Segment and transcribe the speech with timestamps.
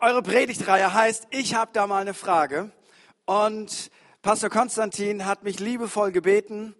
[0.00, 2.70] eure Predigtreihe heißt, ich habe da mal eine Frage.
[3.26, 3.90] Und
[4.22, 6.74] Pastor Konstantin hat mich liebevoll gebeten,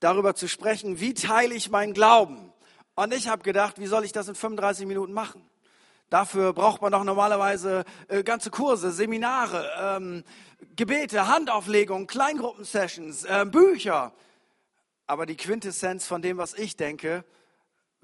[0.00, 2.52] darüber zu sprechen, wie teile ich meinen Glauben.
[2.94, 5.44] Und ich habe gedacht, wie soll ich das in 35 Minuten machen?
[6.08, 10.24] Dafür braucht man doch normalerweise äh, ganze Kurse, Seminare, ähm,
[10.76, 14.12] Gebete, Handauflegungen, Kleingruppensessions, äh, Bücher.
[15.06, 17.24] Aber die Quintessenz von dem, was ich denke,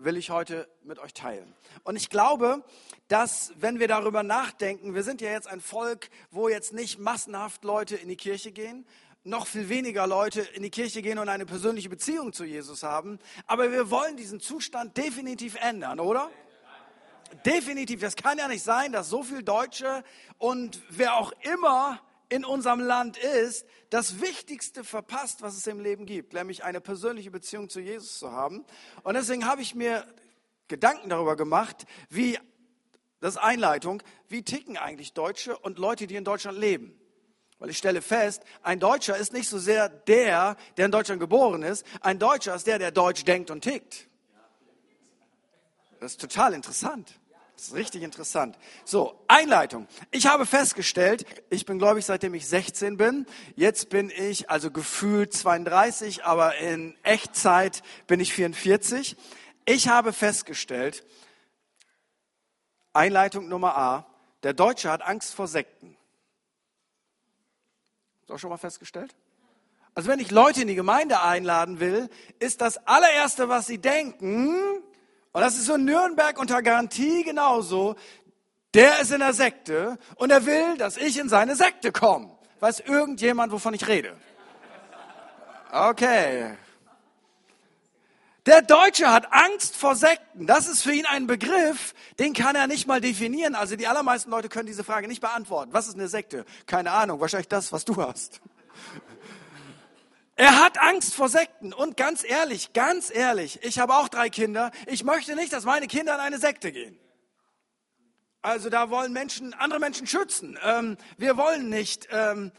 [0.03, 1.55] will ich heute mit euch teilen.
[1.85, 2.65] Und ich glaube,
[3.09, 7.65] dass wenn wir darüber nachdenken, wir sind ja jetzt ein Volk, wo jetzt nicht massenhaft
[7.65, 8.87] Leute in die Kirche gehen,
[9.23, 13.19] noch viel weniger Leute in die Kirche gehen und eine persönliche Beziehung zu Jesus haben,
[13.47, 16.31] aber wir wollen diesen Zustand definitiv ändern, oder?
[17.45, 20.03] Definitiv, das kann ja nicht sein, dass so viele Deutsche
[20.39, 26.07] und wer auch immer in unserem Land ist, das Wichtigste verpasst, was es im Leben
[26.07, 28.65] gibt, nämlich eine persönliche Beziehung zu Jesus zu haben.
[29.03, 30.07] Und deswegen habe ich mir
[30.69, 32.39] Gedanken darüber gemacht, wie,
[33.21, 36.97] das ist Einleitung, wie ticken eigentlich Deutsche und Leute, die in Deutschland leben.
[37.59, 41.63] Weil ich stelle fest, ein Deutscher ist nicht so sehr der, der in Deutschland geboren
[41.63, 41.85] ist.
[42.01, 44.09] Ein Deutscher ist der, der Deutsch denkt und tickt.
[45.99, 47.20] Das ist total interessant.
[47.61, 48.57] Das ist richtig interessant.
[48.87, 49.87] So, Einleitung.
[50.13, 53.27] Ich habe festgestellt, ich bin gläubig seitdem ich 16 bin.
[53.55, 59.15] Jetzt bin ich also gefühlt 32, aber in Echtzeit bin ich 44.
[59.67, 61.05] Ich habe festgestellt,
[62.95, 64.07] Einleitung Nummer A,
[64.43, 65.99] der Deutsche hat Angst vor Sekten.
[68.27, 69.15] Du auch schon mal festgestellt?
[69.95, 74.83] Also wenn ich Leute in die Gemeinde einladen will, ist das allererste, was sie denken,
[75.33, 77.97] und das ist so Nürnberg unter Garantie genauso.
[78.75, 82.31] Der ist in der Sekte und er will, dass ich in seine Sekte komme.
[82.61, 84.17] Weiß irgendjemand, wovon ich rede?
[85.73, 86.57] Okay.
[88.47, 90.47] Der Deutsche hat Angst vor Sekten.
[90.47, 93.55] Das ist für ihn ein Begriff, den kann er nicht mal definieren.
[93.55, 95.73] Also die allermeisten Leute können diese Frage nicht beantworten.
[95.73, 96.45] Was ist eine Sekte?
[96.67, 97.21] Keine Ahnung.
[97.21, 98.41] Wahrscheinlich das, was du hast.
[100.41, 101.75] Er hat Angst vor Sekten.
[101.75, 104.71] Und ganz ehrlich, ganz ehrlich, ich habe auch drei Kinder.
[104.87, 106.99] Ich möchte nicht, dass meine Kinder in eine Sekte gehen.
[108.41, 110.59] Also da wollen Menschen, andere Menschen schützen.
[110.65, 112.53] Ähm, wir wollen nicht, ähm,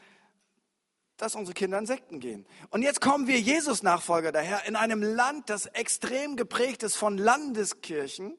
[1.17, 2.45] dass unsere Kinder in Sekten gehen.
[2.69, 8.37] Und jetzt kommen wir Jesus-Nachfolger daher in einem Land, das extrem geprägt ist von Landeskirchen,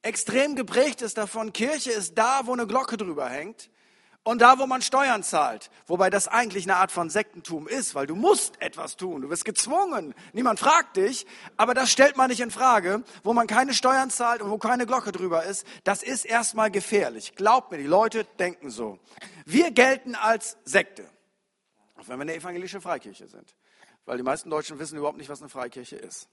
[0.00, 3.68] extrem geprägt ist davon, Kirche ist da, wo eine Glocke drüber hängt.
[4.22, 8.06] Und da, wo man Steuern zahlt, wobei das eigentlich eine Art von Sektentum ist, weil
[8.06, 11.26] du musst etwas tun, du wirst gezwungen, niemand fragt dich,
[11.56, 14.84] aber das stellt man nicht in Frage, wo man keine Steuern zahlt und wo keine
[14.84, 17.34] Glocke drüber ist, das ist erstmal gefährlich.
[17.34, 18.98] Glaubt mir, die Leute denken so.
[19.46, 21.08] Wir gelten als Sekte,
[21.96, 23.56] auch wenn wir eine evangelische Freikirche sind,
[24.04, 26.28] weil die meisten Deutschen wissen überhaupt nicht, was eine Freikirche ist.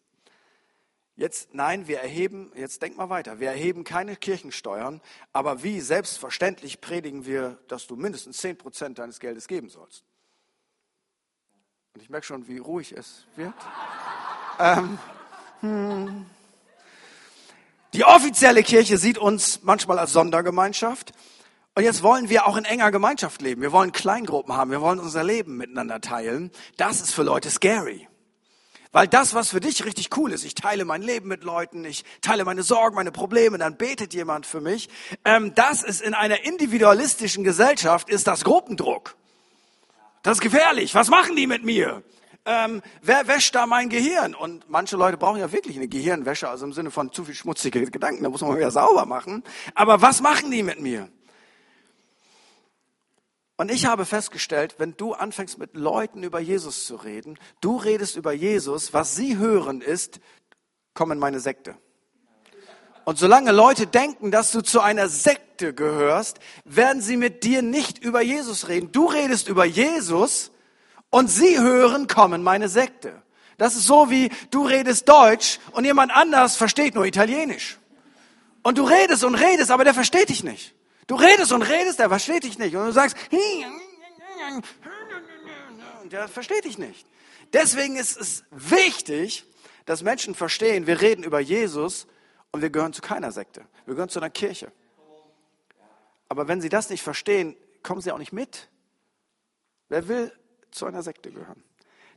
[1.18, 5.02] Jetzt, nein, wir erheben, jetzt denk mal weiter, wir erheben keine Kirchensteuern,
[5.34, 10.04] aber wie selbstverständlich predigen wir, dass du mindestens 10 Prozent deines Geldes geben sollst.
[11.96, 13.56] Und ich merke schon, wie ruhig es wird.
[14.60, 15.00] ähm,
[15.62, 16.28] hm.
[17.94, 21.14] Die offizielle Kirche sieht uns manchmal als Sondergemeinschaft.
[21.74, 23.64] Und jetzt wollen wir auch in enger Gemeinschaft leben.
[23.64, 24.70] Wir wollen Kleingruppen haben.
[24.70, 26.52] Wir wollen unser Leben miteinander teilen.
[26.76, 28.08] Das ist für Leute scary.
[28.92, 32.06] Weil das, was für dich richtig cool ist, ich teile mein Leben mit Leuten, ich
[32.22, 34.90] teile meine Sorgen, meine Probleme, dann betet jemand für mich,
[35.26, 39.16] ähm, das ist in einer individualistischen Gesellschaft, ist das Gruppendruck.
[40.24, 40.96] Das ist gefährlich.
[40.96, 42.04] Was machen die mit mir?
[42.46, 44.34] Ähm, wer wäscht da mein Gehirn?
[44.34, 47.86] Und manche Leute brauchen ja wirklich eine Gehirnwäsche, also im Sinne von zu viel schmutzige
[47.92, 49.44] Gedanken, da muss man wieder sauber machen.
[49.76, 51.10] Aber was machen die mit mir?
[53.58, 58.16] Und ich habe festgestellt, wenn du anfängst mit Leuten über Jesus zu reden, du redest
[58.16, 60.20] über Jesus, was sie hören ist,
[60.94, 61.76] komm in meine Sekte.
[63.04, 67.98] Und solange Leute denken, dass du zu einer Sekte gehörst, werden sie mit dir nicht
[67.98, 68.92] über Jesus reden.
[68.92, 70.52] Du redest über Jesus
[71.10, 73.24] und sie hören, komm in meine Sekte.
[73.58, 77.80] Das ist so wie du redest Deutsch und jemand anders versteht nur Italienisch.
[78.62, 80.76] Und du redest und redest, aber der versteht dich nicht.
[81.08, 82.76] Du redest und redest, der versteht dich nicht.
[82.76, 83.16] Und du sagst,
[86.12, 87.08] der versteht dich nicht.
[87.54, 89.46] Deswegen ist es wichtig,
[89.86, 92.08] dass Menschen verstehen, wir reden über Jesus
[92.52, 93.66] und wir gehören zu keiner Sekte.
[93.86, 94.72] Wir gehören zu einer Kirche.
[96.28, 98.70] Aber wenn sie das nicht verstehen, kommen sie auch nicht mit.
[99.88, 100.34] Wer will
[100.72, 101.64] zu einer Sekte gehören?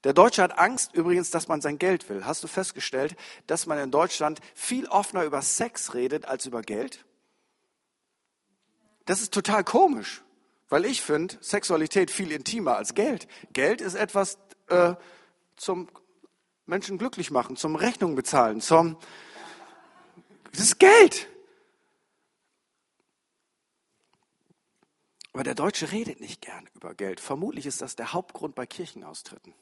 [0.02, 2.24] Der Deutsche hat Angst übrigens, dass man sein Geld will.
[2.24, 3.14] Hast du festgestellt,
[3.46, 7.04] dass man in Deutschland viel offener über Sex redet als über Geld?
[9.10, 10.22] Das ist total komisch,
[10.68, 13.26] weil ich finde Sexualität viel intimer als Geld.
[13.52, 14.94] Geld ist etwas äh,
[15.56, 15.88] zum
[16.64, 18.96] Menschen glücklich machen, zum Rechnung bezahlen, zum
[20.52, 21.28] das ist Geld.
[25.32, 27.18] Aber der Deutsche redet nicht gern über Geld.
[27.18, 29.54] Vermutlich ist das der Hauptgrund bei Kirchenaustritten.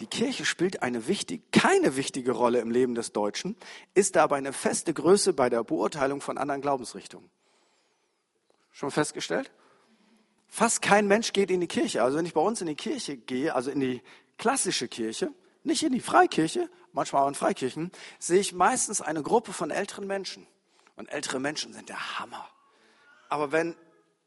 [0.00, 3.54] Die Kirche spielt eine wichtig, keine wichtige Rolle im Leben des Deutschen,
[3.92, 7.30] ist aber eine feste Größe bei der Beurteilung von anderen Glaubensrichtungen.
[8.72, 9.50] Schon festgestellt?
[10.48, 12.02] Fast kein Mensch geht in die Kirche.
[12.02, 14.02] Also wenn ich bei uns in die Kirche gehe, also in die
[14.38, 15.32] klassische Kirche,
[15.64, 20.06] nicht in die Freikirche, manchmal auch in Freikirchen, sehe ich meistens eine Gruppe von älteren
[20.06, 20.46] Menschen.
[20.96, 22.48] Und ältere Menschen sind der Hammer.
[23.28, 23.76] Aber wenn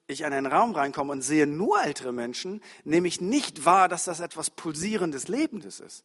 [0.07, 4.05] ich in einen Raum reinkomme und sehe nur ältere Menschen, nehme ich nicht wahr, dass
[4.05, 6.03] das etwas Pulsierendes, Lebendes ist.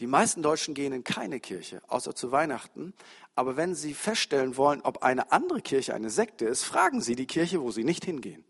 [0.00, 2.94] Die meisten Deutschen gehen in keine Kirche, außer zu Weihnachten.
[3.36, 7.26] Aber wenn sie feststellen wollen, ob eine andere Kirche eine Sekte ist, fragen sie die
[7.26, 8.44] Kirche, wo sie nicht hingehen.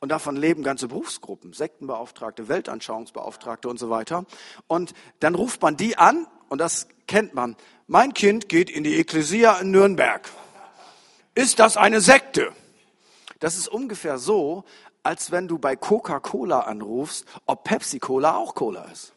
[0.00, 4.26] Und davon leben ganze Berufsgruppen, Sektenbeauftragte, Weltanschauungsbeauftragte und so weiter.
[4.66, 7.56] Und dann ruft man die an, und das kennt man.
[7.86, 10.30] Mein Kind geht in die Ekklesia in Nürnberg.
[11.34, 12.52] Ist das eine Sekte?
[13.44, 14.64] Das ist ungefähr so,
[15.02, 19.12] als wenn du bei Coca-Cola anrufst, ob Pepsi-Cola auch Cola ist.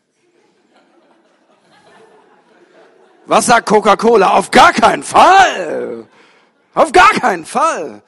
[3.26, 4.32] Was sagt Coca-Cola?
[4.32, 6.10] Auf gar keinen Fall.
[6.74, 8.04] Auf gar keinen Fall.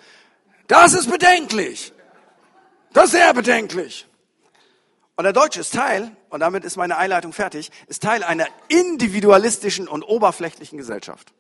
[0.68, 1.94] Das ist bedenklich.
[2.92, 4.06] Das ist sehr bedenklich.
[5.16, 9.88] Und der Deutsche ist Teil, und damit ist meine Einleitung fertig, ist Teil einer individualistischen
[9.88, 11.32] und oberflächlichen Gesellschaft.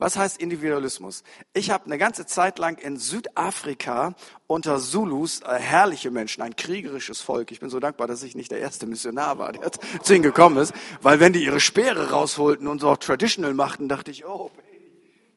[0.00, 1.24] Was heißt Individualismus?
[1.52, 4.14] Ich habe eine ganze Zeit lang in Südafrika
[4.46, 7.52] unter Zulus, äh, herrliche Menschen, ein kriegerisches Volk.
[7.52, 9.70] Ich bin so dankbar, dass ich nicht der erste Missionar war, der
[10.02, 10.72] zu ihnen gekommen ist.
[11.02, 14.50] Weil wenn die ihre Speere rausholten und so auch traditional machten, dachte ich, oh,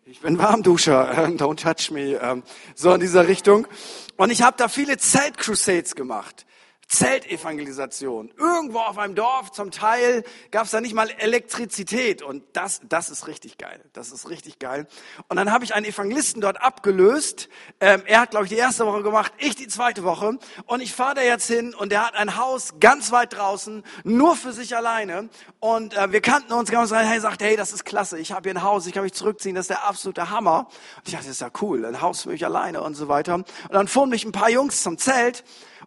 [0.05, 2.17] ich bin Warmduscher, don't touch me.
[2.21, 2.43] Ähm,
[2.73, 3.67] so in dieser Richtung.
[4.15, 6.45] Und ich habe da viele Zeltcrusades gemacht.
[6.93, 8.31] Zeltevangelisation.
[8.37, 12.21] Irgendwo auf einem Dorf, zum Teil gab es da nicht mal Elektrizität.
[12.21, 13.83] Und das, das ist richtig geil.
[13.93, 14.85] Das ist richtig geil.
[15.27, 17.49] Und dann habe ich einen Evangelisten dort abgelöst.
[17.79, 20.37] Ähm, er hat, glaube ich, die erste Woche gemacht, ich die zweite Woche.
[20.67, 24.35] Und ich fahre da jetzt hin und der hat ein Haus ganz weit draußen, nur
[24.35, 25.29] für sich alleine.
[25.59, 27.07] Und äh, wir kannten uns ganz rein.
[27.07, 28.19] Hey, sagt, hey, das ist klasse.
[28.19, 29.55] Ich habe hier ein Haus, ich kann mich zurückziehen.
[29.55, 30.67] Das ist der absolute Hammer.
[30.97, 31.85] Und ich dachte, das ist ja cool.
[31.85, 33.33] Ein Haus für mich alleine und so weiter.
[33.33, 35.43] Und dann fuhren mich ein paar Jungs zum Zelt.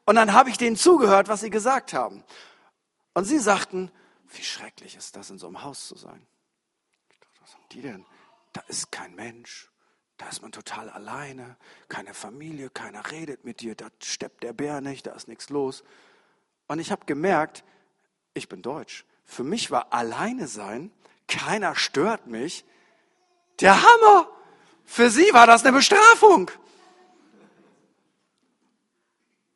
[0.06, 2.24] Und dann habe ich denen zugehört, was sie gesagt haben.
[3.12, 3.90] Und sie sagten,
[4.28, 6.26] wie schrecklich ist das, in so einem Haus zu sein.
[7.10, 8.06] Ich dachte, was haben die denn?
[8.52, 9.70] Da ist kein Mensch.
[10.16, 11.56] Da ist man total alleine,
[11.88, 15.84] keine Familie, keiner redet mit dir, da steppt der Bär nicht, da ist nichts los.
[16.68, 17.64] Und ich habe gemerkt,
[18.32, 19.04] ich bin deutsch.
[19.24, 20.90] Für mich war alleine sein,
[21.28, 22.64] keiner stört mich,
[23.60, 24.30] der Hammer.
[24.84, 26.50] Für sie war das eine Bestrafung.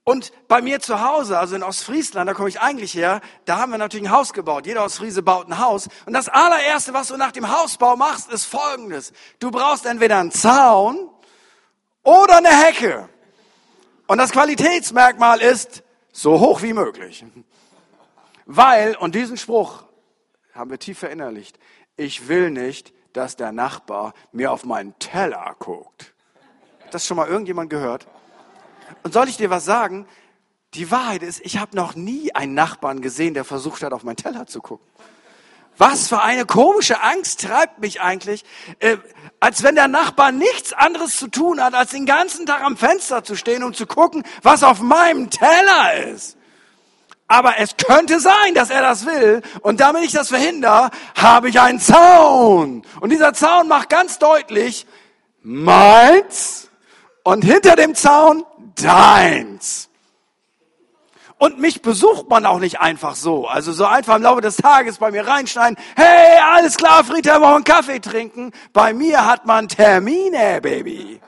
[0.04, 3.70] Und bei mir zu Hause, also in Ostfriesland, da komme ich eigentlich her, da haben
[3.70, 4.66] wir natürlich ein Haus gebaut.
[4.66, 5.88] Jeder Ostfriese baut ein Haus.
[6.06, 9.12] Und das allererste, was du nach dem Hausbau machst, ist folgendes.
[9.38, 11.10] Du brauchst entweder einen Zaun
[12.02, 13.08] oder eine Hecke.
[14.06, 15.82] Und das Qualitätsmerkmal ist
[16.12, 17.24] so hoch wie möglich.
[18.46, 19.84] Weil, und diesen Spruch
[20.54, 21.58] haben wir tief verinnerlicht,
[21.96, 26.14] ich will nicht, dass der Nachbar mir auf meinen Teller guckt.
[26.84, 28.08] Hat das schon mal irgendjemand gehört?
[29.02, 30.06] Und soll ich dir was sagen?
[30.74, 34.16] Die Wahrheit ist, ich habe noch nie einen Nachbarn gesehen, der versucht hat, auf meinen
[34.16, 34.86] Teller zu gucken.
[35.76, 38.44] Was für eine komische Angst treibt mich eigentlich,
[38.80, 38.98] äh,
[39.40, 43.24] als wenn der Nachbar nichts anderes zu tun hat, als den ganzen Tag am Fenster
[43.24, 46.36] zu stehen und zu gucken, was auf meinem Teller ist.
[47.26, 49.40] Aber es könnte sein, dass er das will.
[49.62, 52.82] Und damit ich das verhindere, habe ich einen Zaun.
[53.00, 54.86] Und dieser Zaun macht ganz deutlich,
[55.40, 56.68] meins.
[57.22, 58.44] Und hinter dem Zaun
[58.82, 59.90] deins.
[61.38, 63.46] Und mich besucht man auch nicht einfach so.
[63.46, 65.78] Also so einfach im Laufe des Tages bei mir reinschneiden.
[65.96, 68.52] Hey, alles klar, Friedhelm, wollen einen Kaffee trinken?
[68.74, 71.18] Bei mir hat man Termine, Baby.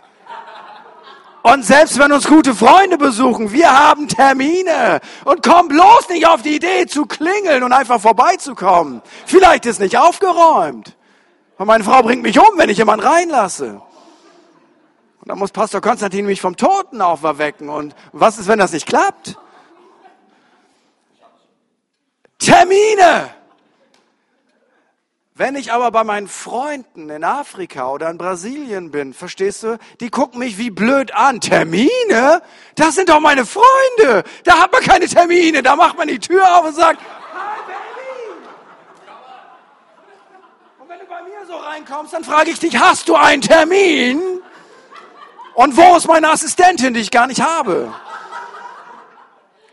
[1.43, 5.01] Und selbst wenn uns gute Freunde besuchen, wir haben Termine.
[5.25, 9.01] Und komm bloß nicht auf die Idee zu klingeln und einfach vorbeizukommen.
[9.25, 10.95] Vielleicht ist nicht aufgeräumt.
[11.57, 13.81] Und meine Frau bringt mich um, wenn ich jemanden reinlasse.
[15.23, 17.69] Und dann muss Pastor Konstantin mich vom Toten auferwecken.
[17.69, 19.39] Und was ist, wenn das nicht klappt?
[22.41, 23.31] Termine!
[25.37, 30.11] Wenn ich aber bei meinen Freunden in Afrika oder in Brasilien bin, verstehst du, die
[30.11, 31.41] gucken mich wie blöd an.
[31.41, 32.43] Termine?
[32.75, 34.25] Das sind doch meine Freunde.
[34.43, 35.63] Da hat man keine Termine.
[35.63, 38.45] Da macht man die Tür auf und sagt, Hi Baby.
[40.81, 44.43] Und wenn du bei mir so reinkommst, dann frage ich dich, hast du einen Termin?
[45.55, 47.95] Und wo ist meine Assistentin, die ich gar nicht habe?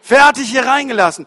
[0.01, 1.25] Fertig hier reingelassen.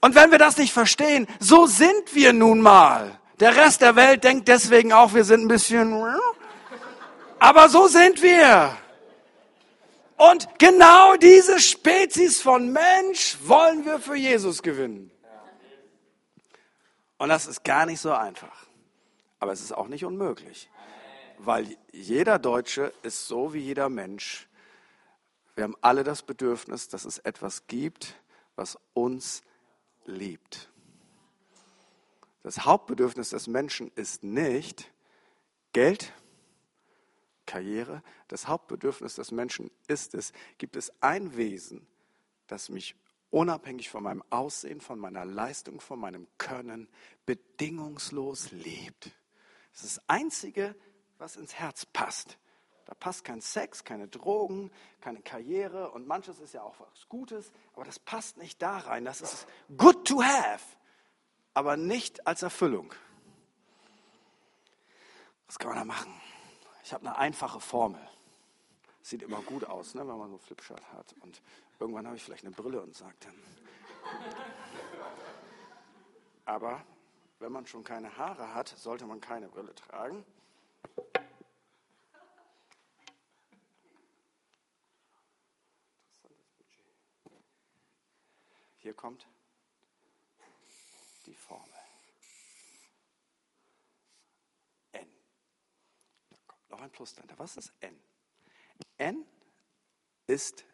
[0.00, 3.18] Und wenn wir das nicht verstehen, so sind wir nun mal.
[3.40, 6.04] Der Rest der Welt denkt deswegen auch, wir sind ein bisschen,
[7.38, 8.76] aber so sind wir.
[10.16, 15.12] Und genau diese Spezies von Mensch wollen wir für Jesus gewinnen.
[17.18, 18.66] Und das ist gar nicht so einfach.
[19.38, 20.68] Aber es ist auch nicht unmöglich.
[21.38, 24.48] Weil jeder Deutsche ist so wie jeder Mensch.
[25.54, 28.20] Wir haben alle das Bedürfnis, dass es etwas gibt,
[28.56, 29.42] was uns
[30.04, 30.70] liebt.
[32.42, 34.90] Das Hauptbedürfnis des Menschen ist nicht
[35.72, 36.12] Geld,
[37.46, 38.02] Karriere.
[38.28, 41.86] Das Hauptbedürfnis des Menschen ist es, gibt es ein Wesen,
[42.46, 42.94] das mich
[43.30, 46.88] unabhängig von meinem Aussehen, von meiner Leistung, von meinem Können
[47.26, 49.10] bedingungslos liebt.
[49.72, 50.74] Das ist das Einzige,
[51.18, 52.38] was ins Herz passt.
[52.86, 54.70] Da passt kein Sex, keine Drogen,
[55.02, 59.04] keine Karriere und manches ist ja auch was Gutes, aber das passt nicht da rein.
[59.04, 59.46] Das ist
[59.76, 60.64] good to have,
[61.52, 62.94] aber nicht als Erfüllung.
[65.46, 66.18] Was kann man da machen?
[66.82, 68.00] Ich habe eine einfache Formel.
[69.02, 71.14] Sieht immer gut aus, ne, wenn man so ein Flipchart hat.
[71.20, 71.42] Und
[71.78, 73.34] irgendwann habe ich vielleicht eine Brille und sage dann.
[76.46, 76.82] Aber
[77.38, 80.24] wenn man schon keine Haare hat, sollte man keine Brille tragen.
[88.76, 89.26] Hier kommt
[91.26, 91.78] die Formel.
[96.78, 97.38] noch ein Plus dahinter.
[97.38, 97.98] Was ist N?
[98.98, 99.26] N
[100.26, 100.64] ist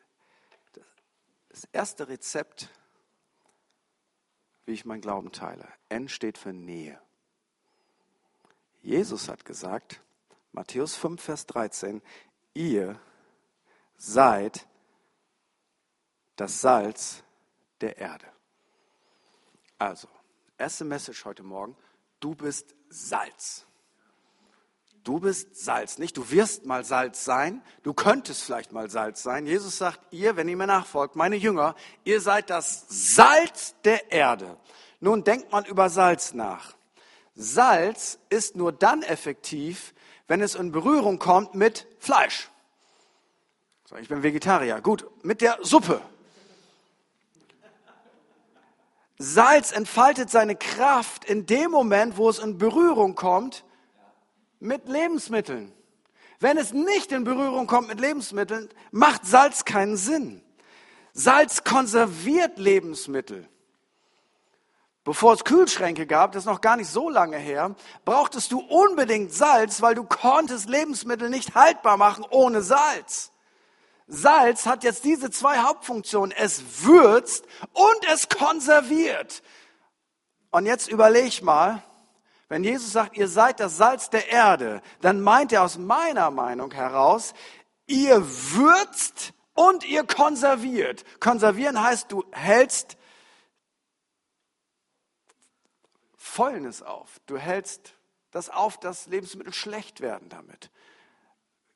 [1.48, 2.68] das erste Rezept,
[4.66, 5.72] wie ich meinen Glauben teile.
[5.88, 7.00] N steht für Nähe.
[8.84, 10.00] Jesus hat gesagt,
[10.52, 12.02] Matthäus 5, Vers 13,
[12.52, 13.00] ihr
[13.96, 14.66] seid
[16.36, 17.22] das Salz
[17.80, 18.26] der Erde.
[19.78, 20.06] Also,
[20.58, 21.74] erste Message heute Morgen,
[22.20, 23.64] du bist Salz.
[25.02, 26.16] Du bist Salz, nicht?
[26.18, 27.62] Du wirst mal Salz sein.
[27.82, 29.46] Du könntest vielleicht mal Salz sein.
[29.46, 31.74] Jesus sagt, ihr, wenn ihr mir nachfolgt, meine Jünger,
[32.04, 34.58] ihr seid das Salz der Erde.
[35.00, 36.74] Nun denkt man über Salz nach.
[37.34, 39.94] Salz ist nur dann effektiv,
[40.28, 42.50] wenn es in Berührung kommt mit Fleisch.
[43.86, 44.80] So, ich bin Vegetarier.
[44.80, 46.00] Gut, mit der Suppe.
[49.18, 53.64] Salz entfaltet seine Kraft in dem Moment, wo es in Berührung kommt
[54.58, 55.72] mit Lebensmitteln.
[56.40, 60.42] Wenn es nicht in Berührung kommt mit Lebensmitteln, macht Salz keinen Sinn.
[61.12, 63.48] Salz konserviert Lebensmittel.
[65.04, 67.74] Bevor es Kühlschränke gab, das ist noch gar nicht so lange her,
[68.06, 73.30] brauchtest du unbedingt Salz, weil du konntest Lebensmittel nicht haltbar machen ohne Salz.
[74.06, 76.34] Salz hat jetzt diese zwei Hauptfunktionen.
[76.36, 79.42] Es würzt und es konserviert.
[80.50, 81.82] Und jetzt überleg mal,
[82.48, 86.72] wenn Jesus sagt, ihr seid das Salz der Erde, dann meint er aus meiner Meinung
[86.72, 87.34] heraus,
[87.86, 91.04] ihr würzt und ihr konserviert.
[91.20, 92.96] Konservieren heißt, du hältst
[96.34, 97.20] Fäulnis auf.
[97.26, 97.94] Du hältst
[98.30, 100.70] das auf, dass Lebensmittel schlecht werden damit.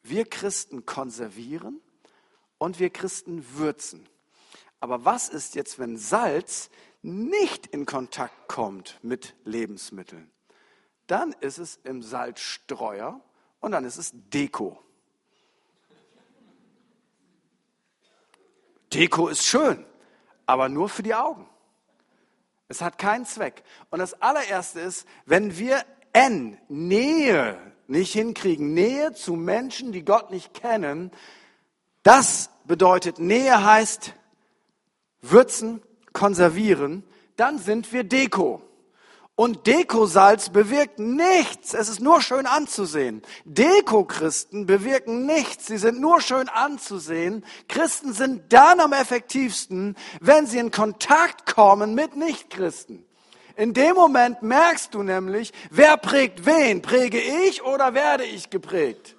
[0.03, 1.81] Wir Christen konservieren
[2.59, 4.09] und wir Christen würzen.
[4.81, 6.71] Aber was ist jetzt, wenn Salz
[7.03, 10.31] nicht in Kontakt kommt mit Lebensmitteln?
[11.09, 13.21] dann ist es im Salzstreuer
[13.61, 14.79] und dann ist es Deko.
[18.93, 19.85] Deko ist schön,
[20.47, 21.49] aber nur für die Augen.
[22.69, 23.63] Es hat keinen Zweck.
[23.91, 30.31] Und das allererste ist, wenn wir N, Nähe, nicht hinkriegen, Nähe zu Menschen, die Gott
[30.31, 31.11] nicht kennen,
[32.03, 34.15] das bedeutet, Nähe heißt
[35.23, 35.83] würzen,
[36.13, 37.05] konservieren,
[37.37, 38.63] dann sind wir Deko.
[39.39, 41.73] Und Dekosalz bewirkt nichts.
[41.73, 43.23] Es ist nur schön anzusehen.
[43.45, 45.69] Deko-Christen bewirken nichts.
[45.69, 47.45] Sie sind nur schön anzusehen.
[47.69, 53.07] Christen sind dann am effektivsten, wenn sie in Kontakt kommen mit Nichtchristen.
[53.55, 56.83] In dem Moment merkst du nämlich, wer prägt wen?
[56.83, 59.15] Präge ich oder werde ich geprägt?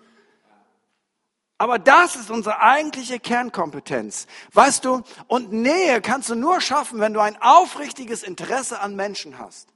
[1.58, 4.28] Aber das ist unsere eigentliche Kernkompetenz.
[4.52, 9.40] Weißt du, und Nähe kannst du nur schaffen, wenn du ein aufrichtiges Interesse an Menschen
[9.40, 9.70] hast.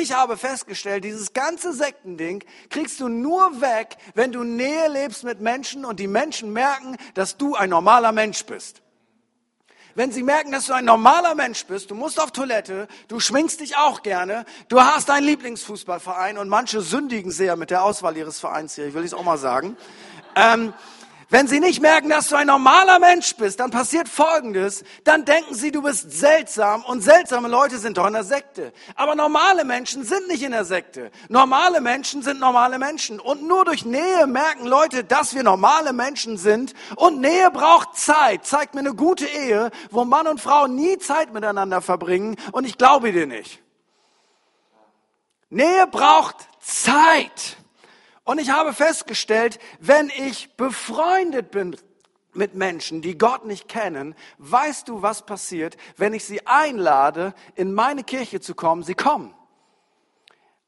[0.00, 5.40] Ich habe festgestellt, dieses ganze Sektending kriegst du nur weg, wenn du Nähe lebst mit
[5.40, 8.80] Menschen und die Menschen merken, dass du ein normaler Mensch bist.
[9.94, 13.60] Wenn sie merken, dass du ein normaler Mensch bist, du musst auf Toilette, du schminkst
[13.60, 18.40] dich auch gerne, du hast einen Lieblingsfußballverein und manche sündigen sehr mit der Auswahl ihres
[18.40, 19.76] Vereins hier, ich will es auch mal sagen.
[20.34, 20.72] Ähm,
[21.32, 24.84] Wenn sie nicht merken, dass du ein normaler Mensch bist, dann passiert Folgendes.
[25.04, 28.70] Dann denken sie, du bist seltsam und seltsame Leute sind doch in der Sekte.
[28.96, 31.10] Aber normale Menschen sind nicht in der Sekte.
[31.30, 33.18] Normale Menschen sind normale Menschen.
[33.18, 36.74] Und nur durch Nähe merken Leute, dass wir normale Menschen sind.
[36.96, 38.44] Und Nähe braucht Zeit.
[38.44, 42.36] Zeigt mir eine gute Ehe, wo Mann und Frau nie Zeit miteinander verbringen.
[42.52, 43.62] Und ich glaube dir nicht.
[45.48, 47.56] Nähe braucht Zeit.
[48.24, 51.76] Und ich habe festgestellt, wenn ich befreundet bin
[52.34, 57.74] mit Menschen, die Gott nicht kennen, weißt du, was passiert, wenn ich sie einlade, in
[57.74, 58.82] meine Kirche zu kommen?
[58.82, 59.34] Sie kommen.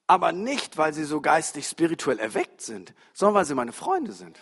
[0.07, 4.39] Aber nicht, weil sie so geistig spirituell erweckt sind, sondern weil sie meine Freunde sind.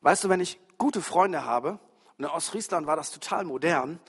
[0.00, 1.78] Weißt du, wenn ich gute Freunde habe,
[2.16, 4.00] und in Ostfriesland war das total modern,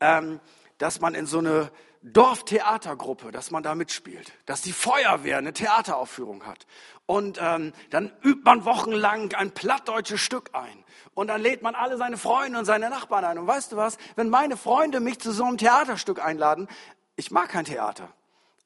[0.00, 0.40] ähm,
[0.78, 1.70] dass man in so eine
[2.02, 6.66] Dorftheatergruppe, dass man da mitspielt, dass die Feuerwehr eine Theateraufführung hat.
[7.04, 10.84] Und ähm, dann übt man wochenlang ein plattdeutsches Stück ein.
[11.12, 13.38] Und dann lädt man alle seine Freunde und seine Nachbarn ein.
[13.38, 16.68] Und weißt du was, wenn meine Freunde mich zu so einem Theaterstück einladen,
[17.16, 18.08] ich mag kein Theater.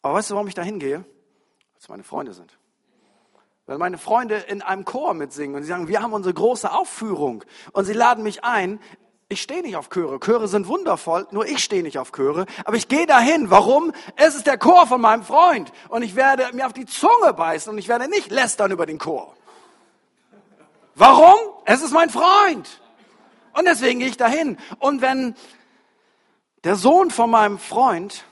[0.02, 0.98] Aber weißt du, warum ich da hingehe?
[0.98, 2.56] Weil es meine Freunde sind.
[3.66, 7.42] Weil meine Freunde in einem Chor mitsingen und sie sagen, wir haben unsere große Aufführung.
[7.72, 8.78] Und sie laden mich ein.
[9.28, 10.20] Ich stehe nicht auf Chöre.
[10.20, 12.46] Chöre sind wundervoll, nur ich stehe nicht auf Chöre.
[12.64, 13.50] Aber ich gehe dahin.
[13.50, 13.92] Warum?
[14.16, 15.72] Es ist der Chor von meinem Freund.
[15.88, 18.98] Und ich werde mir auf die Zunge beißen und ich werde nicht lästern über den
[18.98, 19.34] Chor.
[20.94, 21.34] Warum?
[21.64, 22.80] Es ist mein Freund.
[23.54, 24.58] Und deswegen gehe ich dahin.
[24.78, 25.34] Und wenn
[26.64, 28.24] der Sohn von meinem Freund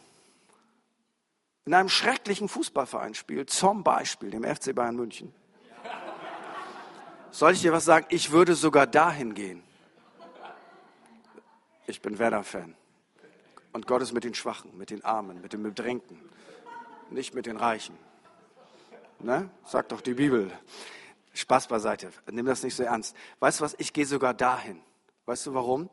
[1.64, 5.34] in einem schrecklichen Fußballverein spielt, zum Beispiel dem FC Bayern München,
[7.30, 8.06] soll ich dir was sagen?
[8.10, 9.62] Ich würde sogar dahin gehen.
[11.86, 12.74] Ich bin Werder-Fan.
[13.72, 16.18] Und Gott ist mit den Schwachen, mit den Armen, mit den Bedrängten,
[17.10, 17.96] nicht mit den Reichen.
[19.18, 19.48] Ne?
[19.64, 20.50] Sagt doch die Bibel.
[21.34, 22.10] Spaß beiseite.
[22.30, 23.16] Nimm das nicht so ernst.
[23.40, 23.74] Weißt du was?
[23.78, 24.80] Ich gehe sogar dahin.
[25.26, 25.88] Weißt du warum?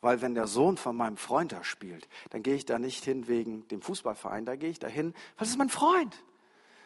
[0.00, 3.26] Weil wenn der Sohn von meinem Freund da spielt, dann gehe ich da nicht hin
[3.26, 6.14] wegen dem Fußballverein, da gehe ich dahin, weil es ist mein Freund.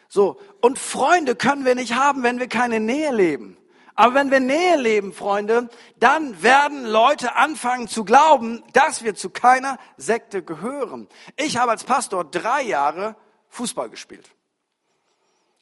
[0.07, 3.57] So, und Freunde können wir nicht haben, wenn wir keine Nähe leben.
[3.99, 9.29] Aber wenn wir Nähe leben, Freunde, dann werden Leute anfangen zu glauben, dass wir zu
[9.29, 11.09] keiner Sekte gehören.
[11.35, 13.17] Ich habe als Pastor drei Jahre
[13.49, 14.29] Fußball gespielt.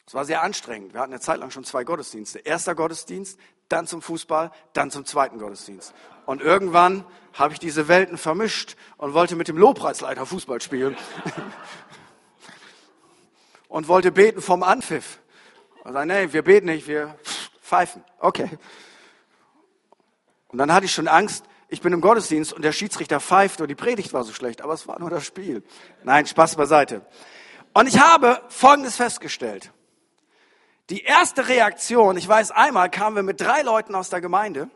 [0.06, 0.94] Es war sehr anstrengend.
[0.94, 2.38] Wir hatten eine Zeit lang schon zwei Gottesdienste.
[2.38, 5.96] Erster Gottesdienst, dann zum Fußball, dann zum zweiten Gottesdienst.
[6.28, 10.96] Und irgendwann habe ich diese Welten vermischt und wollte mit dem Lobpreisleiter Fußball spielen.
[13.68, 15.22] und wollte beten vom Anpfiff.
[15.84, 17.18] Und sagen, nee, wir beten nicht, wir
[17.68, 18.04] Pfeifen.
[18.20, 18.58] Okay.
[20.48, 23.68] Und dann hatte ich schon Angst, ich bin im Gottesdienst und der Schiedsrichter pfeift und
[23.68, 25.64] die Predigt war so schlecht, aber es war nur das Spiel.
[26.04, 27.06] Nein, Spaß beiseite.
[27.74, 29.72] Und ich habe Folgendes festgestellt.
[30.90, 34.70] Die erste Reaktion, ich weiß, einmal kamen wir mit drei Leuten aus der Gemeinde.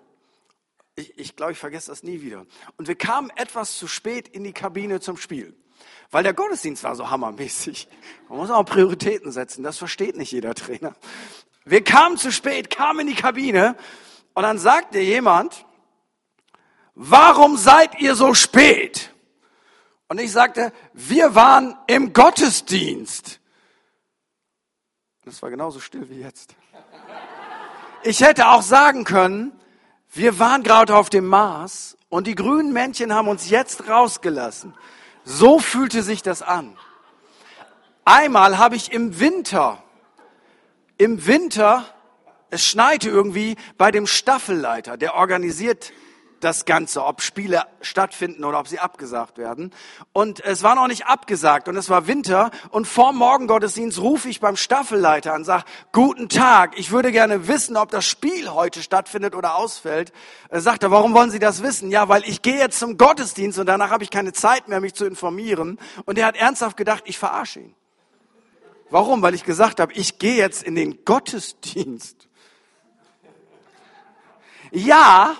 [0.96, 2.46] Ich, ich glaube, ich vergesse das nie wieder.
[2.76, 5.56] Und wir kamen etwas zu spät in die Kabine zum Spiel.
[6.12, 7.88] Weil der Gottesdienst war so hammermäßig.
[8.28, 9.64] Man muss auch Prioritäten setzen.
[9.64, 10.94] Das versteht nicht jeder Trainer.
[11.66, 13.76] Wir kamen zu spät, kamen in die Kabine
[14.34, 15.66] und dann sagte jemand,
[16.96, 19.14] warum seid ihr so spät?
[20.08, 23.40] Und ich sagte, wir waren im Gottesdienst.
[25.24, 26.56] Das war genauso still wie jetzt.
[28.04, 29.54] Ich hätte auch sagen können,
[30.10, 34.74] wir waren gerade auf dem Mars und die grünen Männchen haben uns jetzt rausgelassen.
[35.24, 36.76] So fühlte sich das an.
[38.04, 39.82] Einmal habe ich im Winter
[41.02, 41.84] im Winter,
[42.52, 45.94] es schneite irgendwie bei dem Staffelleiter, der organisiert
[46.42, 49.74] das Ganze, ob Spiele stattfinden oder ob sie abgesagt werden.
[50.14, 54.42] Und es war noch nicht abgesagt und es war Winter und vor Morgengottesdienst rufe ich
[54.42, 59.34] beim Staffelleiter an, sag, guten Tag, ich würde gerne wissen, ob das Spiel heute stattfindet
[59.34, 60.14] oder ausfällt.
[60.50, 61.90] Er sagte, warum wollen Sie das wissen?
[61.90, 64.94] Ja, weil ich gehe jetzt zum Gottesdienst und danach habe ich keine Zeit mehr, mich
[64.94, 65.80] zu informieren.
[66.06, 67.76] Und er hat ernsthaft gedacht, ich verarsche ihn.
[68.92, 69.22] Warum?
[69.22, 72.28] Weil ich gesagt habe, ich gehe jetzt in den Gottesdienst.
[74.72, 75.38] Ja,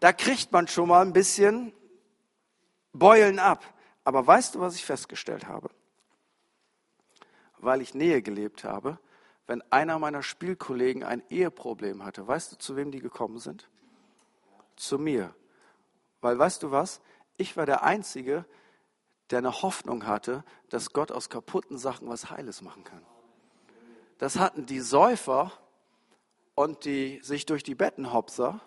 [0.00, 1.72] da kriegt man schon mal ein bisschen
[2.92, 3.64] Beulen ab.
[4.04, 5.70] Aber weißt du, was ich festgestellt habe?
[7.58, 8.98] Weil ich Nähe gelebt habe,
[9.46, 13.68] wenn einer meiner Spielkollegen ein Eheproblem hatte, weißt du, zu wem die gekommen sind?
[14.76, 15.34] Zu mir.
[16.22, 17.02] Weil weißt du was?
[17.36, 18.46] Ich war der Einzige,
[19.30, 23.02] der eine Hoffnung hatte, dass Gott aus kaputten Sachen was Heiles machen kann.
[24.18, 25.52] Das hatten die Säufer
[26.54, 28.60] und die sich durch die Betten hopser,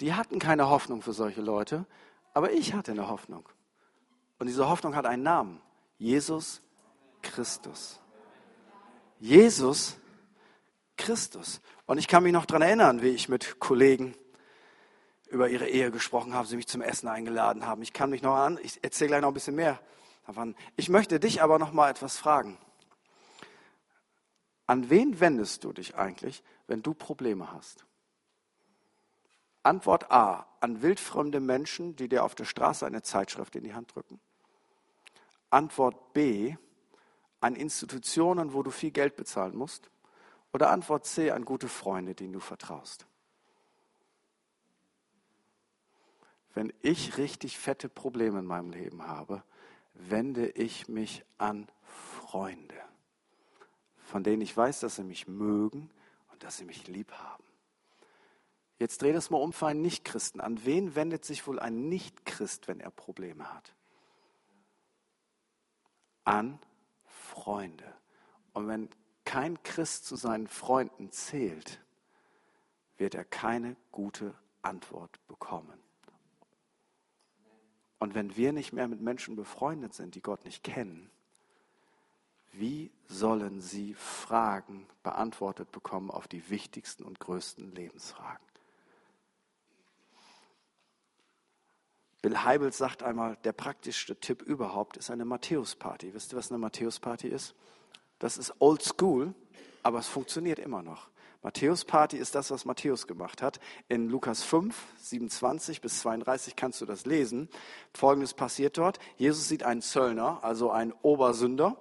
[0.00, 1.86] die hatten keine Hoffnung für solche Leute,
[2.34, 3.48] aber ich hatte eine Hoffnung.
[4.38, 5.60] Und diese Hoffnung hat einen Namen.
[5.98, 6.62] Jesus
[7.22, 8.00] Christus.
[9.18, 9.98] Jesus
[10.96, 11.60] Christus.
[11.86, 14.14] Und ich kann mich noch daran erinnern, wie ich mit Kollegen
[15.30, 17.82] über ihre Ehe gesprochen haben, sie mich zum Essen eingeladen haben.
[17.82, 19.80] Ich kann mich noch an, ich erzähle gleich noch ein bisschen mehr
[20.26, 20.54] davon.
[20.76, 22.58] Ich möchte dich aber noch mal etwas fragen.
[24.66, 27.86] An wen wendest du dich eigentlich, wenn du Probleme hast?
[29.62, 33.94] Antwort A, an wildfremde Menschen, die dir auf der Straße eine Zeitschrift in die Hand
[33.94, 34.20] drücken.
[35.50, 36.56] Antwort B,
[37.40, 39.90] an Institutionen, wo du viel Geld bezahlen musst.
[40.52, 43.06] Oder Antwort C, an gute Freunde, denen du vertraust.
[46.58, 49.44] Wenn ich richtig fette Probleme in meinem Leben habe,
[49.94, 52.74] wende ich mich an Freunde,
[53.98, 55.88] von denen ich weiß, dass sie mich mögen
[56.32, 57.44] und dass sie mich lieb haben.
[58.80, 60.40] Jetzt dreh das mal um für einen Nichtchristen.
[60.40, 63.72] An wen wendet sich wohl ein Nichtchrist, wenn er Probleme hat?
[66.24, 66.58] An
[67.04, 67.94] Freunde.
[68.52, 68.88] Und wenn
[69.24, 71.80] kein Christ zu seinen Freunden zählt,
[72.96, 75.87] wird er keine gute Antwort bekommen.
[77.98, 81.10] Und wenn wir nicht mehr mit Menschen befreundet sind, die Gott nicht kennen,
[82.52, 88.46] wie sollen sie Fragen beantwortet bekommen auf die wichtigsten und größten Lebensfragen?
[92.20, 96.14] Bill Heibels sagt einmal, der praktischste Tipp überhaupt ist eine Matthäus-Party.
[96.14, 97.54] Wisst ihr, was eine Matthäus-Party ist?
[98.18, 99.34] Das ist old school,
[99.84, 101.08] aber es funktioniert immer noch.
[101.42, 103.60] Matthäus-Party ist das, was Matthäus gemacht hat.
[103.88, 107.48] In Lukas 5, 27 bis 32 kannst du das lesen.
[107.94, 108.98] Folgendes passiert dort.
[109.16, 111.78] Jesus sieht einen Zöllner, also einen Obersünder,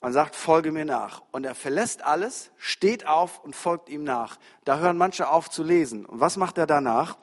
[0.00, 1.22] und sagt, folge mir nach.
[1.32, 4.38] Und er verlässt alles, steht auf und folgt ihm nach.
[4.64, 6.06] Da hören manche auf zu lesen.
[6.06, 7.16] Und was macht er danach?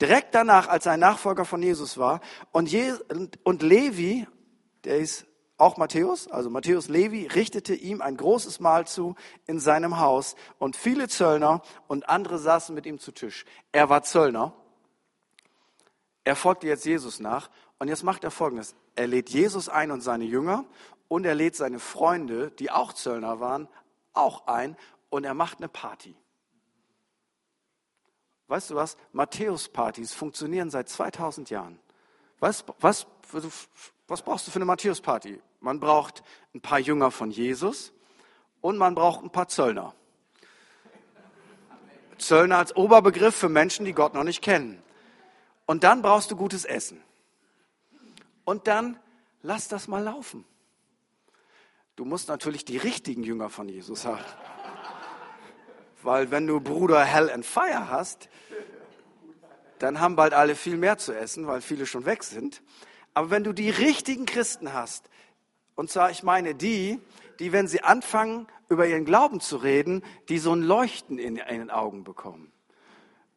[0.00, 2.20] direkt danach, als er ein Nachfolger von Jesus war.
[2.52, 2.94] Und, Je
[3.44, 4.26] und Levi,
[4.84, 5.26] der ist
[5.60, 9.14] auch Matthäus, also Matthäus Levi, richtete ihm ein großes Mahl zu
[9.46, 10.34] in seinem Haus.
[10.58, 13.44] Und viele Zöllner und andere saßen mit ihm zu Tisch.
[13.70, 14.54] Er war Zöllner.
[16.24, 17.50] Er folgte jetzt Jesus nach.
[17.78, 18.74] Und jetzt macht er Folgendes.
[18.96, 20.64] Er lädt Jesus ein und seine Jünger.
[21.08, 23.68] Und er lädt seine Freunde, die auch Zöllner waren,
[24.14, 24.76] auch ein.
[25.10, 26.16] Und er macht eine Party.
[28.46, 28.96] Weißt du was?
[29.12, 31.78] Matthäus-Partys funktionieren seit 2000 Jahren.
[32.38, 33.06] Was, was,
[34.08, 35.40] was brauchst du für eine Matthäus-Party?
[35.60, 36.22] Man braucht
[36.54, 37.92] ein paar Jünger von Jesus
[38.60, 39.94] und man braucht ein paar Zöllner.
[42.18, 44.82] Zöllner als Oberbegriff für Menschen, die Gott noch nicht kennen.
[45.66, 47.02] Und dann brauchst du gutes Essen.
[48.44, 48.98] Und dann
[49.42, 50.44] lass das mal laufen.
[51.96, 54.24] Du musst natürlich die richtigen Jünger von Jesus haben.
[56.02, 58.28] Weil wenn du Bruder Hell and Fire hast,
[59.78, 62.62] dann haben bald alle viel mehr zu essen, weil viele schon weg sind.
[63.14, 65.08] Aber wenn du die richtigen Christen hast,
[65.80, 67.00] und zwar ich meine die,
[67.38, 71.70] die, wenn sie anfangen, über ihren Glauben zu reden, die so ein Leuchten in, den
[71.70, 72.52] Augen bekommen.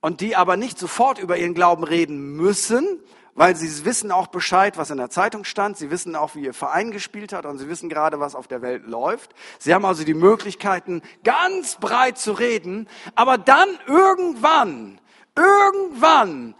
[0.01, 2.99] Und die aber nicht sofort über ihren Glauben reden müssen,
[3.33, 5.77] weil sie wissen auch Bescheid, was in der Zeitung stand.
[5.77, 8.61] Sie wissen auch, wie ihr Verein gespielt hat und sie wissen gerade, was auf der
[8.61, 9.33] Welt läuft.
[9.57, 12.89] Sie haben also die Möglichkeiten, ganz breit zu reden.
[13.15, 14.99] Aber dann irgendwann,
[15.33, 16.55] irgendwann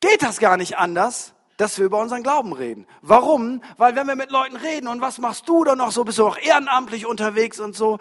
[0.00, 2.86] geht das gar nicht anders, dass wir über unseren Glauben reden.
[3.02, 3.62] Warum?
[3.76, 6.26] Weil wenn wir mit Leuten reden und was machst du da noch so, bist du
[6.26, 7.98] auch ehrenamtlich unterwegs und so,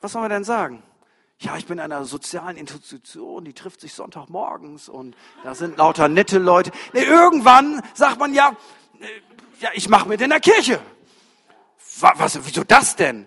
[0.00, 0.82] was sollen wir denn sagen?
[1.38, 6.08] ja, ich bin in einer sozialen Institution, die trifft sich Sonntagmorgens und da sind lauter
[6.08, 6.70] nette Leute.
[6.94, 8.56] Nee, irgendwann sagt man ja,
[9.00, 9.06] äh,
[9.60, 10.80] ja, ich mache mit in der Kirche.
[12.00, 13.26] Was, was, wieso das denn?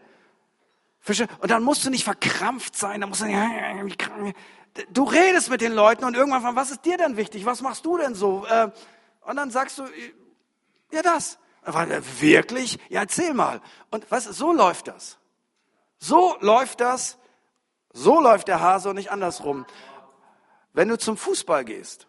[1.39, 4.05] Und dann musst du nicht verkrampft sein, dann musst du nicht,
[4.91, 7.45] du redest mit den Leuten und irgendwann, was ist dir denn wichtig?
[7.45, 8.45] Was machst du denn so?
[8.45, 8.69] Äh,
[9.29, 9.83] und dann sagst du,
[10.91, 11.39] ja, das.
[12.19, 12.79] Wirklich?
[12.89, 13.61] Ja, erzähl mal.
[13.91, 15.17] Und was, so läuft das.
[15.99, 17.19] So läuft das
[17.93, 19.65] so läuft der Hase und nicht andersrum.
[20.73, 22.07] Wenn du zum Fußball gehst,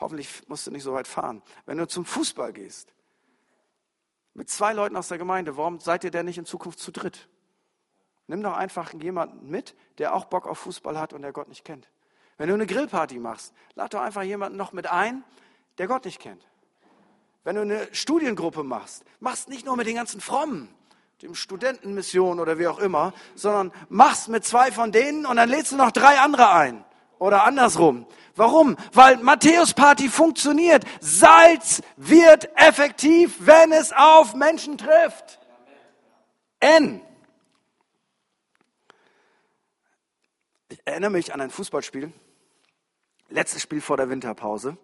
[0.00, 2.92] hoffentlich musst du nicht so weit fahren, wenn du zum Fußball gehst,
[4.34, 7.28] mit zwei Leuten aus der Gemeinde, warum seid ihr denn nicht in Zukunft zu dritt?
[8.26, 11.64] Nimm doch einfach jemanden mit, der auch Bock auf Fußball hat und der Gott nicht
[11.64, 11.90] kennt.
[12.38, 15.22] Wenn du eine Grillparty machst, lad doch einfach jemanden noch mit ein,
[15.78, 16.46] der Gott nicht kennt.
[17.44, 20.68] Wenn du eine Studiengruppe machst, machst nicht nur mit den ganzen Frommen,
[21.22, 25.72] dem Studentenmission oder wie auch immer, sondern machst mit zwei von denen und dann lädst
[25.72, 26.84] du noch drei andere ein.
[27.18, 28.06] Oder andersrum.
[28.34, 28.76] Warum?
[28.92, 30.84] Weil Matthäus Party funktioniert.
[31.00, 35.38] Salz wird effektiv, wenn es auf Menschen trifft.
[36.58, 37.00] N.
[40.68, 42.12] Ich erinnere mich an ein Fußballspiel.
[43.28, 44.76] Letztes Spiel vor der Winterpause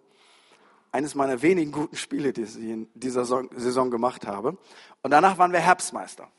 [0.91, 4.57] eines meiner wenigen guten Spiele, die ich in dieser Saison gemacht habe.
[5.01, 6.29] Und danach waren wir Herbstmeister.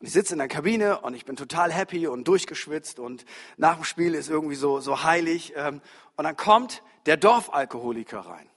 [0.00, 3.24] Und ich sitze in der Kabine und ich bin total happy und durchgeschwitzt und
[3.56, 5.54] nach dem Spiel ist irgendwie so, so heilig.
[5.56, 5.80] Ähm,
[6.16, 8.48] und dann kommt der Dorfalkoholiker rein.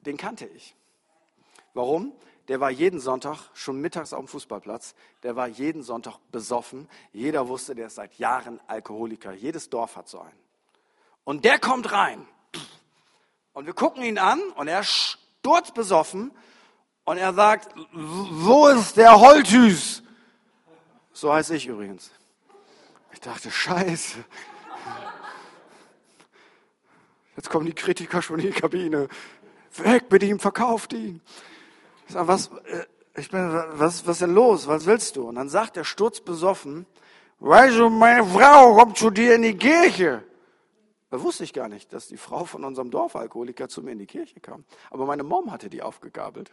[0.00, 0.74] Den kannte ich.
[1.74, 2.12] Warum?
[2.48, 4.94] Der war jeden Sonntag schon mittags auf dem Fußballplatz.
[5.22, 6.88] Der war jeden Sonntag besoffen.
[7.12, 9.32] Jeder wusste, der ist seit Jahren Alkoholiker.
[9.32, 10.38] Jedes Dorf hat so einen.
[11.24, 12.26] Und der kommt rein.
[13.54, 16.32] Und wir gucken ihn an und er sturzbesoffen
[17.04, 20.02] und er sagt, wo ist der Holthüß?
[21.12, 22.10] So heiße ich übrigens.
[23.12, 24.24] Ich dachte, scheiße.
[27.36, 29.08] Jetzt kommen die Kritiker schon in die Kabine.
[29.76, 31.20] Weg mit ihm, verkauft ihn.
[32.08, 32.84] Ich sag, was, äh,
[33.16, 34.66] ich bin, was, was ist denn los?
[34.66, 35.28] Was willst du?
[35.28, 36.86] Und dann sagt der sturzbesoffen,
[37.38, 40.24] weißt du, meine Frau kommt zu dir in die Kirche.
[41.14, 44.06] Da wusste ich gar nicht, dass die Frau von unserem Dorfalkoholiker zu mir in die
[44.06, 44.64] Kirche kam.
[44.90, 46.52] Aber meine Mom hatte die aufgegabelt.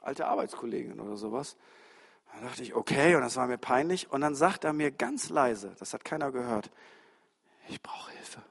[0.00, 1.56] Alte Arbeitskollegin oder sowas.
[2.32, 4.10] Da dachte ich, okay, und das war mir peinlich.
[4.10, 6.72] Und dann sagt er mir ganz leise, das hat keiner gehört,
[7.68, 8.42] ich brauche Hilfe.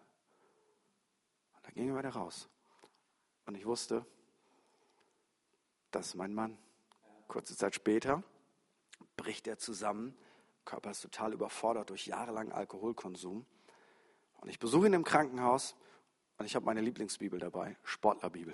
[1.57, 2.47] Und dann ging er wieder raus.
[3.45, 4.05] Und ich wusste,
[5.91, 6.57] das ist mein Mann.
[7.27, 8.23] Kurze Zeit später
[9.17, 10.17] bricht er zusammen.
[10.63, 13.45] Körper ist total überfordert durch jahrelangen Alkoholkonsum.
[14.43, 15.73] Und ich besuche ihn im Krankenhaus
[16.37, 18.53] und ich habe meine Lieblingsbibel dabei, Sportlerbibel.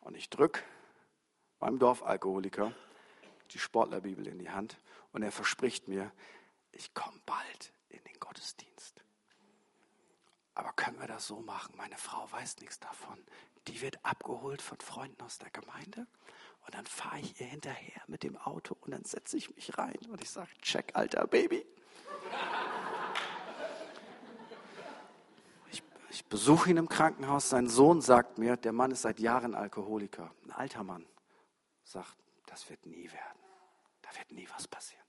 [0.00, 0.60] Und ich drücke
[1.60, 2.74] meinem Dorfalkoholiker
[3.50, 4.78] die Sportlerbibel in die Hand
[5.12, 6.12] und er verspricht mir,
[6.72, 9.02] ich komme bald in den Gottesdienst.
[10.54, 11.74] Aber können wir das so machen?
[11.78, 13.18] Meine Frau weiß nichts davon.
[13.66, 16.06] Die wird abgeholt von Freunden aus der Gemeinde
[16.66, 19.96] und dann fahre ich ihr hinterher mit dem Auto und dann setze ich mich rein
[20.10, 21.64] und ich sage, check, alter Baby.
[26.18, 27.48] Ich, besuche ihn im Krankenhaus.
[27.48, 30.32] Sein Sohn sagt mir, der Mann ist seit Jahren Alkoholiker.
[30.42, 31.06] Ein alter Mann
[31.84, 33.38] sagt, das wird nie werden.
[34.02, 35.06] Da wird nie was passieren.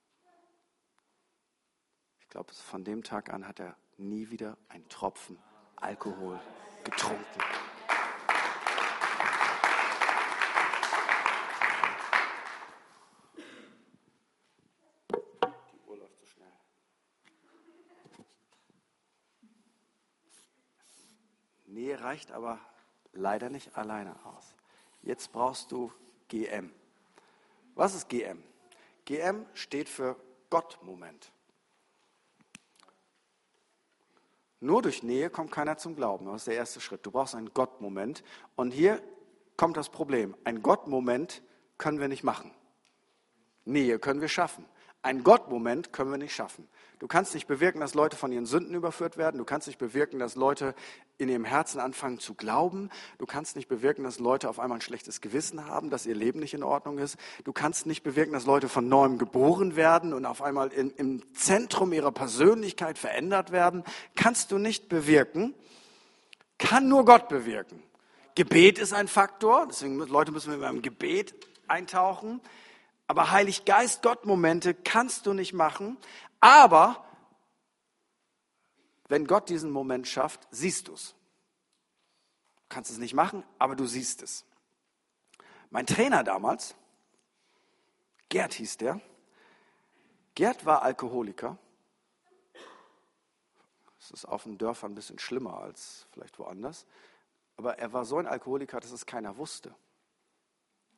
[2.19, 5.39] Ich glaube, von dem Tag an hat er nie wieder einen Tropfen
[5.77, 6.39] Alkohol
[6.83, 7.41] getrunken.
[21.79, 22.59] Nähe reicht aber
[23.13, 24.55] leider nicht alleine aus.
[25.03, 25.91] Jetzt brauchst du
[26.27, 26.71] GM.
[27.75, 28.43] Was ist GM?
[29.05, 30.15] GM steht für
[30.49, 31.31] Gott-Moment.
[34.59, 36.25] Nur durch Nähe kommt keiner zum Glauben.
[36.25, 37.05] Das ist der erste Schritt.
[37.05, 38.23] Du brauchst einen Gott-Moment.
[38.55, 39.03] Und hier
[39.55, 40.35] kommt das Problem.
[40.45, 41.43] Ein Gott-Moment
[41.77, 42.51] können wir nicht machen.
[43.65, 44.65] Nähe können wir schaffen.
[45.01, 46.67] Ein Gott-Moment können wir nicht schaffen.
[46.99, 49.37] Du kannst nicht bewirken, dass Leute von ihren Sünden überführt werden.
[49.37, 50.75] Du kannst nicht bewirken, dass Leute
[51.17, 52.89] in ihrem Herzen anfangen zu glauben.
[53.17, 56.41] Du kannst nicht bewirken, dass Leute auf einmal ein schlechtes Gewissen haben, dass ihr Leben
[56.41, 57.15] nicht in Ordnung ist.
[57.45, 61.33] Du kannst nicht bewirken, dass Leute von neuem geboren werden und auf einmal in, im
[61.33, 63.85] Zentrum ihrer Persönlichkeit verändert werden.
[64.17, 65.53] Kannst du nicht bewirken.
[66.57, 67.81] Kann nur Gott bewirken.
[68.35, 69.67] Gebet ist ein Faktor.
[69.69, 71.33] Deswegen Leute müssen wir beim Gebet
[71.69, 72.41] eintauchen.
[73.09, 75.97] Aber Heilig Geist Gott Momente kannst du nicht machen.
[76.39, 77.03] Aber
[79.07, 81.15] wenn Gott diesen Moment schafft, siehst du es.
[82.57, 84.45] Du kannst es nicht machen, aber du siehst es.
[85.71, 86.75] Mein Trainer damals,
[88.29, 89.01] Gerd hieß der,
[90.35, 91.57] Gerd war Alkoholiker.
[93.97, 96.85] Das ist auf den Dörfern ein bisschen schlimmer als vielleicht woanders.
[97.57, 99.73] Aber er war so ein Alkoholiker, dass es keiner wusste.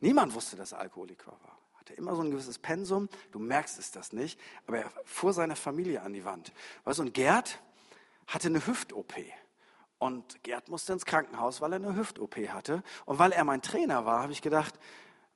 [0.01, 3.91] Niemand wusste, dass er Alkoholiker war hatte immer so ein gewisses Pensum, du merkst es
[3.91, 6.53] das nicht, aber er fuhr seine Familie an die Wand.
[6.85, 7.59] Weißt du, und Gerd
[8.27, 9.13] hatte eine Hüft-OP.
[9.99, 12.81] Und Gerd musste ins Krankenhaus, weil er eine Hüft-OP hatte.
[13.05, 14.73] Und weil er mein Trainer war, habe ich gedacht,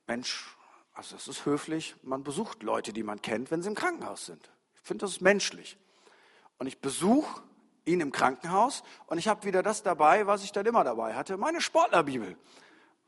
[0.06, 0.56] Mensch,
[0.94, 4.50] also das ist höflich, man besucht Leute, die man kennt, wenn sie im Krankenhaus sind.
[4.74, 5.78] Ich finde, das ist menschlich.
[6.58, 7.42] Und ich besuche
[7.84, 11.36] ihn im Krankenhaus und ich habe wieder das dabei, was ich dann immer dabei hatte,
[11.36, 12.36] meine Sportlerbibel.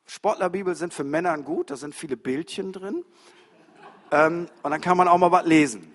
[0.07, 3.05] Sportlerbibel sind für Männer gut, da sind viele Bildchen drin.
[4.11, 5.95] Ähm, und dann kann man auch mal was lesen.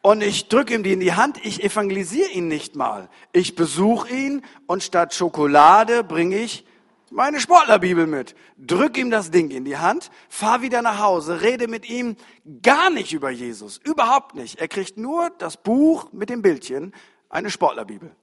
[0.00, 3.08] Und ich drücke ihm die in die Hand, ich evangelisiere ihn nicht mal.
[3.32, 6.64] Ich besuche ihn und statt Schokolade bringe ich
[7.10, 8.34] meine Sportlerbibel mit.
[8.56, 12.16] Drück ihm das Ding in die Hand, fahr wieder nach Hause, rede mit ihm
[12.62, 14.60] gar nicht über Jesus, überhaupt nicht.
[14.60, 16.94] Er kriegt nur das Buch mit dem Bildchen,
[17.28, 18.14] eine Sportlerbibel.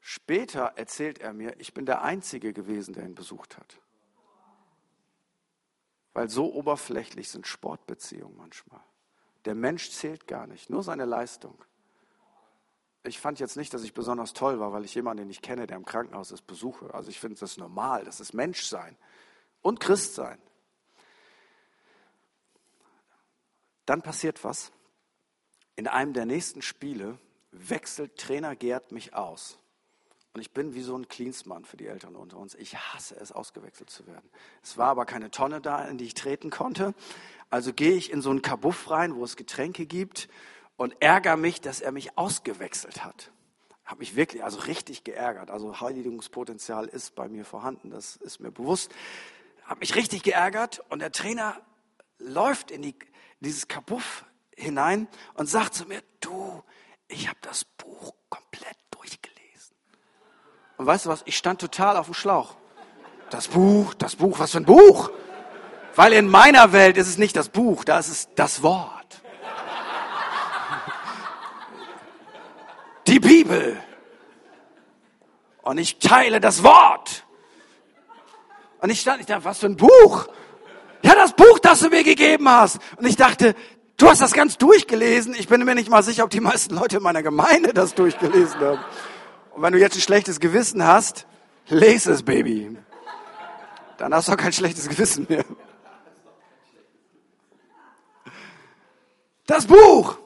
[0.00, 3.78] Später erzählt er mir, ich bin der Einzige gewesen, der ihn besucht hat.
[6.14, 8.80] Weil so oberflächlich sind Sportbeziehungen manchmal.
[9.44, 11.62] Der Mensch zählt gar nicht, nur seine Leistung.
[13.02, 15.66] Ich fand jetzt nicht, dass ich besonders toll war, weil ich jemanden, den ich kenne,
[15.66, 16.94] der im Krankenhaus ist, besuche.
[16.94, 18.96] Also ich finde das normal, das ist Menschsein
[19.60, 20.38] und Christsein.
[23.84, 24.72] Dann passiert was.
[25.76, 27.18] In einem der nächsten Spiele
[27.50, 29.58] wechselt Trainer Gerd mich aus.
[30.34, 32.56] Und ich bin wie so ein Cleansmann für die Eltern unter uns.
[32.56, 34.28] Ich hasse es, ausgewechselt zu werden.
[34.64, 36.92] Es war aber keine Tonne da, in die ich treten konnte.
[37.50, 40.28] Also gehe ich in so einen Kabuff rein, wo es Getränke gibt
[40.76, 43.30] und ärgere mich, dass er mich ausgewechselt hat.
[43.84, 45.52] Habe mich wirklich, also richtig geärgert.
[45.52, 48.92] Also Heiligungspotenzial ist bei mir vorhanden, das ist mir bewusst.
[49.62, 51.60] Habe mich richtig geärgert und der Trainer
[52.18, 54.24] läuft in, die, in dieses Kabuff
[54.56, 56.64] hinein und sagt zu mir, du,
[57.06, 59.33] ich habe das Buch komplett durchgelesen.
[60.76, 62.54] Und weißt du was, ich stand total auf dem Schlauch.
[63.30, 65.10] Das Buch, das Buch, was für ein Buch?
[65.94, 69.22] Weil in meiner Welt ist es nicht das Buch, da ist es das Wort.
[73.06, 73.80] Die Bibel.
[75.62, 77.24] Und ich teile das Wort.
[78.80, 80.26] Und ich stand, ich dachte, was für ein Buch?
[81.02, 82.78] Ja, das Buch, das du mir gegeben hast.
[82.96, 83.54] Und ich dachte,
[83.96, 85.34] du hast das ganz durchgelesen.
[85.38, 88.60] Ich bin mir nicht mal sicher, ob die meisten Leute in meiner Gemeinde das durchgelesen
[88.60, 88.80] haben.
[89.54, 91.26] Und wenn du jetzt ein schlechtes Gewissen hast,
[91.68, 92.76] lese es, Baby.
[93.98, 95.44] Dann hast du auch kein schlechtes Gewissen mehr.
[99.46, 100.18] Das Buch!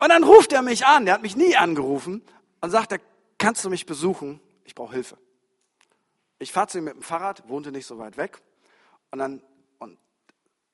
[0.00, 2.22] Und dann ruft er mich an, der hat mich nie angerufen
[2.60, 2.94] und sagt,
[3.38, 4.40] kannst du mich besuchen?
[4.64, 5.16] Ich brauche Hilfe.
[6.38, 8.40] Ich fahre zu ihm mit dem Fahrrad, wohnte nicht so weit weg.
[9.10, 9.42] Und dann
[9.78, 9.98] und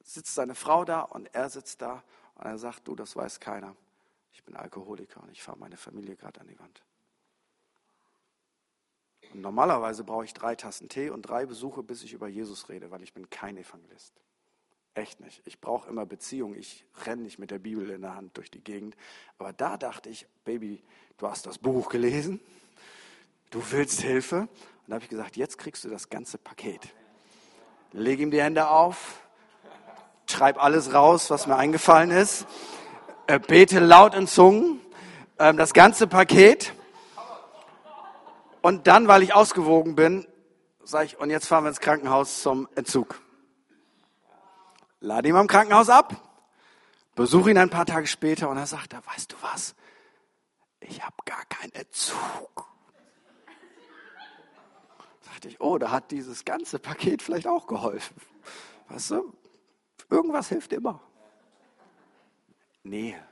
[0.03, 2.03] sitzt seine Frau da und er sitzt da
[2.35, 3.77] und er sagt, du, das weiß keiner.
[4.33, 6.83] Ich bin Alkoholiker und ich fahre meine Familie gerade an die Wand.
[9.35, 12.93] Und normalerweise brauche ich drei Tassen Tee und drei Besuche, bis ich über Jesus rede,
[12.93, 14.15] weil ich bin kein Evangelist.
[14.95, 15.43] Echt nicht.
[15.45, 16.55] Ich brauche immer Beziehung.
[16.55, 18.97] Ich renne nicht mit der Bibel in der Hand durch die Gegend.
[19.39, 20.81] Aber da dachte ich, Baby,
[21.19, 22.41] du hast das Buch gelesen.
[23.51, 24.43] Du willst Hilfe.
[24.43, 24.49] Und
[24.87, 26.89] da habe ich gesagt, jetzt kriegst du das ganze Paket.
[27.91, 29.21] Leg ihm die Hände auf,
[30.31, 32.47] schreib alles raus, was mir eingefallen ist,
[33.27, 34.81] äh, bete laut in Zungen,
[35.41, 36.73] ähm, das ganze Paket.
[38.65, 40.27] Und dann, weil ich ausgewogen bin,
[40.83, 43.21] sage ich, und jetzt fahren wir ins Krankenhaus zum Entzug.
[45.01, 46.17] Lade ihn am Krankenhaus ab,
[47.15, 49.75] besuche ihn ein paar Tage später und er sagt, da weißt du was,
[50.81, 52.75] ich habe gar keinen Entzug
[55.45, 58.17] dachte ich, oh, da hat dieses ganze Paket vielleicht auch geholfen.
[58.89, 59.33] Weißt du,
[60.09, 61.01] irgendwas hilft immer.
[62.83, 63.23] Nähe.